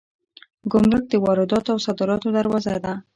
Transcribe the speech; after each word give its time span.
ګمرک 0.71 1.03
د 1.09 1.13
وارداتو 1.23 1.69
او 1.73 1.79
صادراتو 1.85 2.27
دروازه 2.37 2.75
ده 2.85 2.93